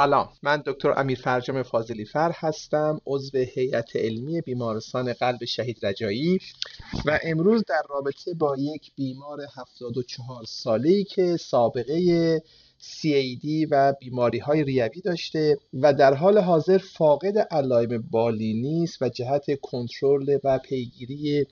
[0.00, 0.28] سلام.
[0.42, 6.38] من دکتر امیر فرجام فاضلی فر هستم عضو هیئت علمی بیمارستان قلب شهید رجایی
[7.06, 12.42] و امروز در رابطه با یک بیمار 74 ساله‌ای که سابقه
[12.80, 19.08] CAD و بیماری های ریوی داشته و در حال حاضر فاقد علائم بالینی است و
[19.08, 21.46] جهت کنترل و پیگیری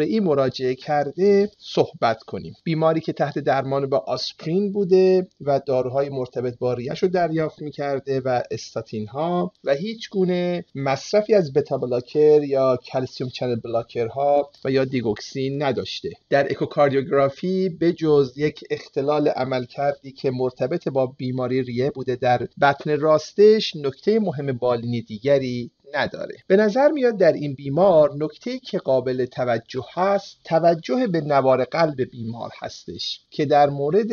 [0.00, 2.54] ای مراجعه کرده صحبت کنیم.
[2.64, 8.20] بیماری که تحت درمان با آسپرین بوده و داروهای مرتبط با ریه‌ش رو دریافت می‌کرده
[8.20, 14.50] و استاتین ها و هیچ گونه مصرفی از beta blocker یا calcium channel blocker ها
[14.64, 16.10] و یا دیگوکسین نداشته.
[16.30, 22.16] در اکوکاردیوگرافی به جز یک اختلال عمل کردی که مرتبط مرتبط با بیماری ریه بوده.
[22.16, 26.36] در بطن راستش نکته مهم بالینی دیگری نداره.
[26.46, 32.02] به نظر میاد در این بیمار نکته که قابل توجه هست توجه به نوار قلب
[32.02, 34.06] بیمار هستش که در مورد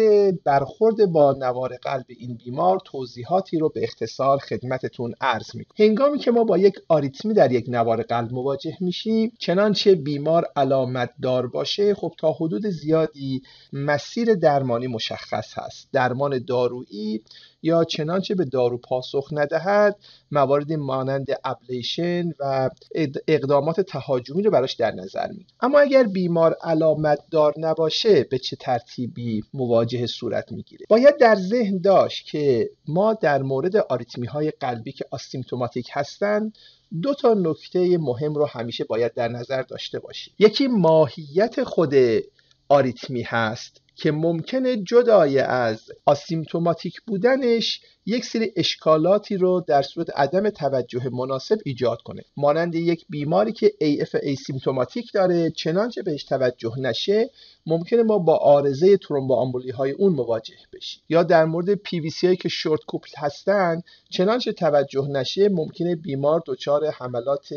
[0.44, 5.88] برخورد با نوار قلب این بیمار توضیحاتی رو به اختصار خدمتتون عرض می‌کنم.
[5.88, 11.09] هنگامی که ما با یک آریتمی در یک نوار قلب مواجه میشیم چنانچه بیمار علامت
[11.22, 13.41] دار باشه خب تا حدود زیادی
[13.73, 15.89] مسیر درمانی مشخص هست.
[15.94, 17.22] درمان دارویی
[17.68, 19.96] یا چنانچه به دارو پاسخ ندهد
[20.32, 22.70] مواردی مانند ابلیشن و
[23.28, 28.56] اقدامات تهاجمی رو براش در نظر می اما اگر بیمار علامت دار نباشه به چه
[28.56, 34.92] ترتیبی مواجه صورت می‌گیره؟ باید در ذهن داشت که ما در مورد آریتمی های قلبی
[34.92, 36.58] که آسیمتوماتیک هستند
[37.02, 40.34] دو تا نکته مهم رو همیشه باید در نظر داشته باشیم.
[40.40, 41.94] یکی ماهیت خود
[42.70, 43.81] آریتمی هست.
[43.98, 51.58] که ممکنه جدای از asymptomatic بودنش یک سری اشکالاتی رو در صورت عدم توجه مناسب
[51.66, 52.22] ایجاد کنه.
[52.38, 57.30] مانند یک بیماری که AF asymptomatic داره چنانچه بهش توجه نشه
[57.66, 61.03] ممکنه ما با عارضه ترومبوآمبولی های اون مواجه بشیم.
[61.09, 66.89] یا در مورد پی هایی که short couple هستن چنانچه توجه نشه ممکنه بیمار دچار
[66.89, 67.53] حملات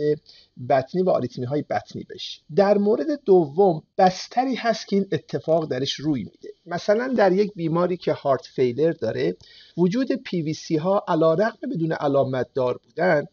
[0.68, 2.40] بطنی و آریتمی های بطنی بشه.
[2.56, 6.48] در مورد دوم بستری هست که این اتفاق درش روی میده.
[6.70, 9.36] مثلا در یک بیماری که هارت فیلر داره
[9.76, 13.24] وجود پی سی ها علا رقم بدون علامت دار بودن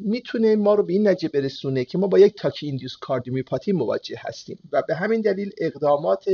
[0.00, 4.16] می‌تونه ما رو به این نتیجه برسونه که ما با یک تاکی ایندیوس کاردیومیوپاتی مواجه
[4.18, 6.24] هستیم و به همین دلیل اقدامات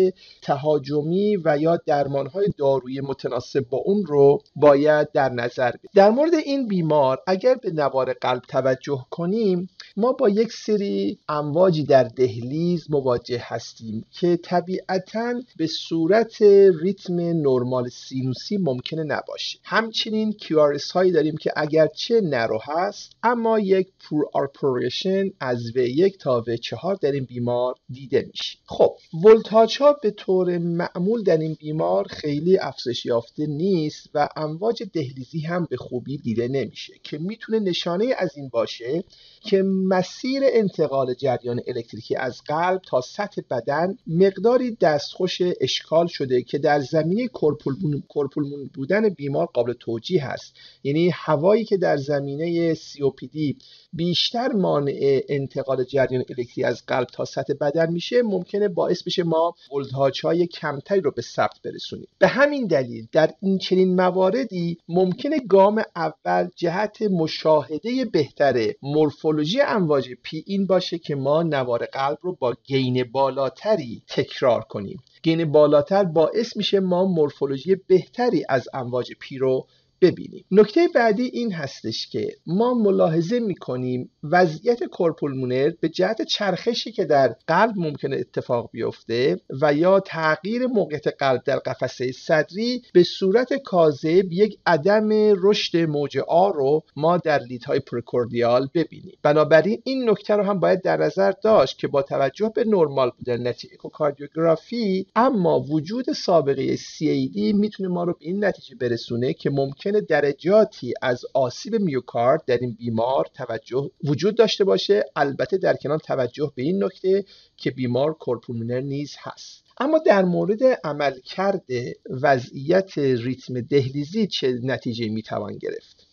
[0.43, 5.91] تهاجمی و یا درمان های دارویی متناسب با اون رو باید در نظر بگیریم.
[5.95, 11.85] در مورد این بیمار اگر به نوار قلب توجه کنیم ما با یک سری امواجی
[11.85, 16.44] در دهلیز مواجه هستیم که طبیعتا به صورت
[16.82, 19.59] ریتم نرمال سینوسی ممکنه نباشه.
[19.62, 26.16] همچنین QRS هایی داریم که اگرچه narrow هست اما یک poor R progression از V1
[26.16, 28.59] تا V4 در این بیمار دیده میشه.
[28.66, 34.82] خب ولتاژ ها به طور معمول در این بیمار خیلی افزایش یافته نیست و امواج
[34.93, 39.05] دهلیزی هم به خوبی دیده نمیشه که می‌تونه نشانه از این باشه
[39.41, 46.59] که مسیر انتقال جریان الکتریکی از قلب تا سطح بدن مقداری دستخوش اشکال شده که
[46.59, 50.55] در زمینه cor pulmonale بودن بیمار قابل توجیه هست.
[50.83, 53.55] یعنی هوایی که در زمینه COPD
[53.93, 59.55] بیشتر مانع انتقال جریان الکتریکی از قلب تا سطح بدن میشه ممکنه باعث بشه ما
[59.73, 62.09] ولتاژ های کمتری رو به ثبت برسونیم.
[62.19, 70.11] به همین دلیل در این چنین مواردی ممکنه گام اول جهت مشاهده بهتر مورفولوژی امواج
[70.23, 74.99] P این باشه که ما نوار قلب رو با gain بالاتری تکرار کنیم.
[75.25, 79.67] gain بالاتر باعث میشه ما مورفولوژی بهتری از امواج P رو
[80.05, 80.45] ببینیم.
[80.51, 87.05] نکته بعدی این هستش که ما ملاحظه می‌کنیم وضعیت cor pulmonale به جهت چرخشی که
[87.05, 93.55] در قلب ممکنه اتفاق بیفته و یا تغییر موقعیت قلب در قفسه صدری به صورت
[93.55, 95.09] کاذب یک عدم
[95.43, 99.15] رشد موج R رو ما در lead های precordial ببینیم.
[99.23, 103.47] بنابراین این نکته رو هم باید در نظر داشت که با توجه به نرمال بودن
[103.47, 109.94] نتیجه اکوکاردیوگرافی اما وجود سابقه CAD می‌تونه ما رو به این نتیجه برسونه که ممکنه
[110.00, 115.05] درجاتی از آسیب میوکارد در این بیمار توجه وجود داشته باشه.
[115.17, 117.25] البته در کنار توجه به این نکته
[117.56, 119.64] که بیمار cor pulmonale نیز هست.
[119.79, 121.64] اما در مورد عملکرد
[122.11, 126.06] وضعیت ریتم دهلیزی چه نتیجه می‌توان گرفت؟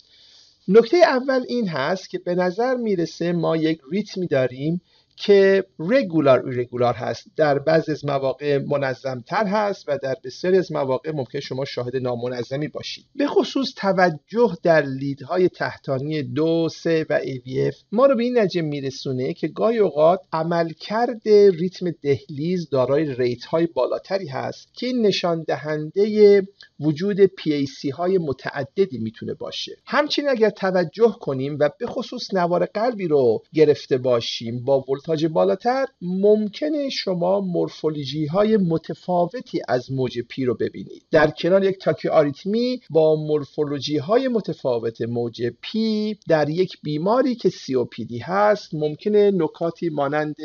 [0.67, 4.81] نکته اول این هست که به نظر می‌رسه ما یک ریتمی داریم
[5.21, 7.27] که regular irregular هست.
[7.35, 12.67] در بعضی از مواقع منظمتر هست و در بسیاری از مواقع ممکنه شما شاهد نامنظمی
[12.67, 13.05] باشید.
[13.15, 18.37] به خصوص توجه در lead های تحتانی دو سه و AVF ما رو به این
[18.37, 25.05] نتیجه میرسونه که گاهی اوقات عملکرد ریتم دهلیز دارای rate های بالاتری هست که این
[25.05, 26.41] نشان دهنده
[26.79, 29.71] وجود PAC های متعددی می‌تونه باشه.
[29.85, 35.85] همچنین اگر توجه کنیم و به خصوص نوار قلبی رو گرفته باشیم با ولتاژ بالاتر
[36.01, 41.03] ممکنه شما مورفولوژی های متفاوتی از موج P رو ببینید.
[41.11, 47.49] در کنار یک تاکی آریتمی با مورفولوژی های متفاوت موج P در یک بیماری که
[47.49, 50.35] COPD هست ممکنه نکاتی مانند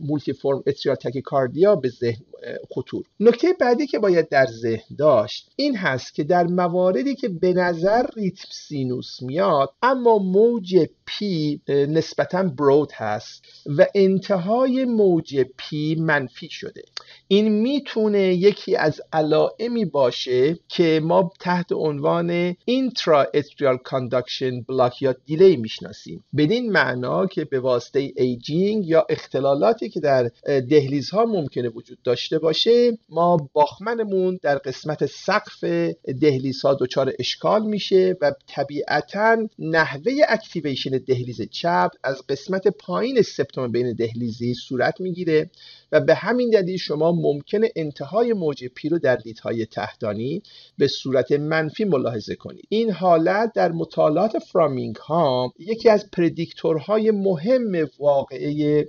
[0.00, 2.24] multiform atrial tachycardia به ذهن
[2.70, 3.04] خطور.
[3.20, 8.06] نکته بعدی که باید در ذهن داشت این هست که در مواردی که به نظر
[8.16, 16.82] ریتم سینوس میاد اما موج P نسبتا broad هست و انتهای موج P منفی شده.
[17.28, 25.56] این می‌تونه یکی از علائمی باشه که ما تحت عنوان interatrial conduction block یا delay
[25.56, 26.24] می‌شناسیم.
[26.36, 32.98] بدین معنا که به واسطه aging یا اختلالاتی که در دهلیزها ممکنه وجود داشته باشه
[33.08, 35.64] ما Bachmann مون در قسمت سقف
[36.20, 43.92] دهلیزها دچار اشکال میشه و طبیعتا نحوه activation دهلیز چپ از قسمت پایین سپتوم بین
[43.92, 45.50] دهلیزی صورت می‌گیره
[45.92, 50.42] و به همین دلیل شما ممکنه انتهای موج P رو در lead های تحتانی
[50.78, 57.88] به صورت منفی ملاحظه کنید این حالت در مطالعات Framingham یکی از predictor های مهم
[57.98, 58.88] واقعه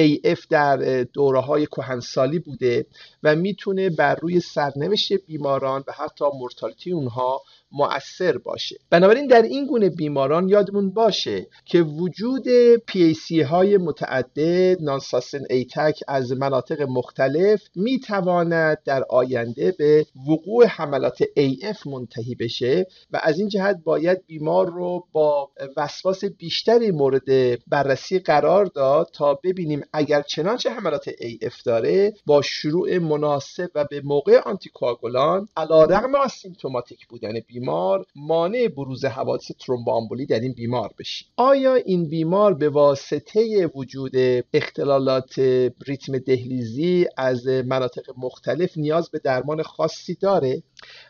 [0.00, 2.86] AF در دوره های کهنسالی بوده
[3.22, 7.42] و می‌تونه بر روی سرنوشت بیماران و حتی مرتالتی اونها
[7.72, 8.76] مؤثر باشه.
[8.90, 12.44] بنابراین در این گونه بیماران یادمون باشه که وجود
[12.76, 21.86] PAC های متعدد نانساسن ایتک از مناطق مختلف می‌تواند در آینده به وقوع حملات AF
[21.86, 28.64] منتهی بشه و از این جهت باید بیمار رو با وسواس بیشتری مورد بررسی قرار
[28.64, 35.48] داد تا ببینیم اگر چنانچه حملات AF داره با شروع مناسب و به موقع آنتیکواگولان
[35.56, 41.28] علا رغم آسیمتوماتیک بودن بیمار مانع بروز حوادث ترومبوامبولی در این بیمار بشیم.
[41.36, 44.12] آیا این بیمار به واسطه وجود
[44.54, 45.38] اختلالات
[45.86, 50.62] ریتم دهلیزی از مناطق مختلف نیاز به درمان خاصی داره؟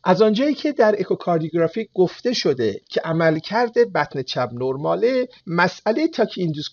[0.05, 6.69] از آنجایی که در اکوکاردیوگرافی گفته شده که عملکرد بطن چپ نرماله مسئله تاکی ایندوس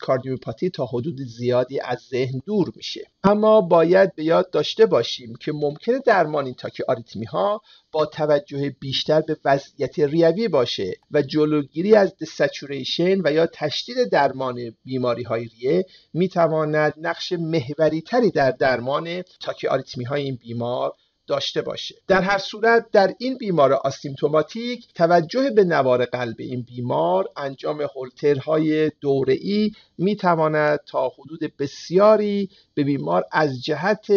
[0.73, 3.07] تا حدود زیادی از ذهن دور میشه.
[3.23, 7.61] اما باید به یاد داشته باشیم که ممکنه درمان این تاکی آریتمی ها
[7.91, 14.75] با توجه بیشتر به وضعیت ریوی باشه و جلوگیری از دسچوریشن و یا تشدید درمان
[14.85, 20.93] بیماری های ریه می‌تواند نقش محوری تری در درمان تاکی آریتمی های این بیمار
[21.27, 21.95] داشته باشه.
[22.07, 28.91] در هر صورت در این بیمار آسیمتوماتیک توجه به نوار قلب این بیمار انجام هولترهای
[29.01, 34.07] دوره‌ای می‌تواند تا حدود بسیاری به بیمار از جهت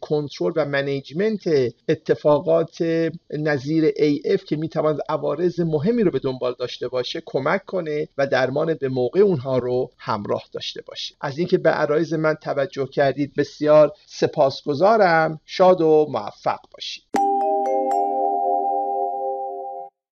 [0.00, 2.82] کنترل و منیجمنت اتفاقات
[3.30, 8.74] نظیر AF که می‌تواند عوارض مهمی رو به دنبال داشته باشه کمک کنه و درمان
[8.74, 11.14] به موقع اونها رو همراه داشته باشه.
[11.20, 15.40] از اینکه به عرایز من توجه کردید بسیار سپاسگزارم.
[15.46, 17.23] شاد و موفق باشید